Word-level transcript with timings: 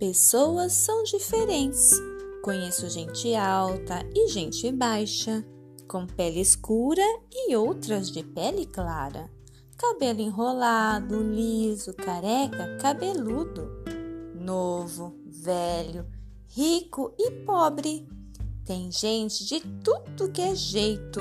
Pessoas 0.00 0.72
são 0.72 1.02
diferentes. 1.02 1.90
Conheço 2.42 2.88
gente 2.88 3.34
alta 3.34 4.02
e 4.14 4.28
gente 4.28 4.72
baixa, 4.72 5.44
com 5.86 6.06
pele 6.06 6.40
escura 6.40 7.04
e 7.30 7.54
outras 7.54 8.10
de 8.10 8.22
pele 8.22 8.64
clara, 8.64 9.30
cabelo 9.76 10.22
enrolado, 10.22 11.22
liso, 11.22 11.92
careca, 11.92 12.78
cabeludo, 12.80 13.68
novo, 14.34 15.14
velho, 15.26 16.06
rico 16.48 17.14
e 17.18 17.30
pobre. 17.44 18.08
Tem 18.64 18.90
gente 18.90 19.44
de 19.44 19.60
tudo 19.60 20.32
que 20.32 20.40
é 20.40 20.54
jeito, 20.54 21.20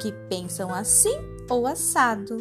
que 0.00 0.12
pensam 0.28 0.72
assim 0.72 1.16
ou 1.50 1.66
assado, 1.66 2.36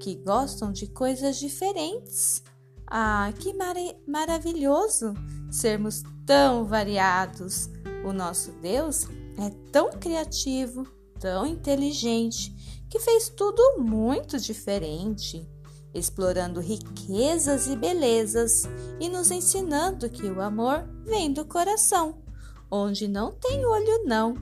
que 0.00 0.16
gostam 0.16 0.72
de 0.72 0.88
coisas 0.88 1.36
diferentes. 1.36 2.42
Ah, 2.88 3.32
que 3.40 3.52
mar 3.52 3.74
maravilhoso 4.06 5.12
sermos 5.50 6.02
tão 6.24 6.64
variados! 6.64 7.68
O 8.04 8.12
nosso 8.12 8.52
Deus 8.62 9.08
é 9.36 9.50
tão 9.72 9.90
criativo, 9.90 10.86
tão 11.18 11.44
inteligente, 11.44 12.54
que 12.88 13.00
fez 13.00 13.28
tudo 13.28 13.78
muito 13.78 14.38
diferente, 14.38 15.48
explorando 15.92 16.60
riquezas 16.60 17.66
e 17.66 17.74
belezas 17.74 18.62
e 19.00 19.08
nos 19.08 19.32
ensinando 19.32 20.08
que 20.08 20.26
o 20.26 20.40
amor 20.40 20.88
vem 21.04 21.32
do 21.32 21.44
coração, 21.44 22.22
onde 22.70 23.08
não 23.08 23.32
tem 23.32 23.64
olho, 23.66 24.04
não. 24.04 24.34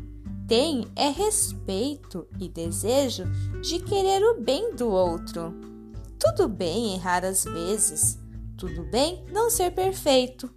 Tem 0.47 0.87
é 0.95 1.09
respeito 1.09 2.29
e 2.39 2.51
desejo 2.51 3.25
de 3.63 3.81
querer 3.81 4.23
o 4.23 4.43
bem 4.43 4.75
do 4.75 4.91
outro. 4.91 5.55
Tudo 6.19 6.47
bem 6.47 6.95
errar 6.95 7.25
às 7.25 7.45
vezes, 7.45 8.19
tudo 8.57 8.85
bem 8.85 9.25
não 9.31 9.51
ser 9.51 9.71
perfeito, 9.73 10.51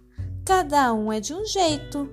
cada 0.44 0.92
um 0.92 1.12
é 1.12 1.20
de 1.20 1.34
um 1.34 1.44
jeito. 1.44 2.08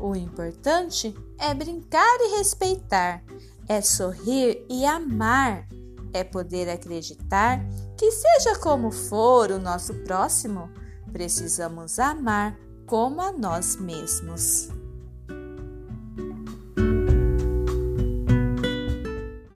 O 0.00 0.14
importante 0.14 1.14
é 1.38 1.52
brincar 1.54 2.18
e 2.20 2.36
respeitar, 2.36 3.24
é 3.68 3.80
sorrir 3.80 4.64
e 4.68 4.84
amar, 4.84 5.66
é 6.12 6.22
poder 6.22 6.68
acreditar 6.68 7.60
que, 7.96 8.10
seja 8.10 8.56
como 8.60 8.90
for 8.90 9.50
o 9.50 9.58
nosso 9.58 9.94
próximo, 10.04 10.70
precisamos 11.12 11.98
amar 11.98 12.56
como 12.86 13.20
a 13.20 13.32
nós 13.32 13.76
mesmos. 13.76 14.68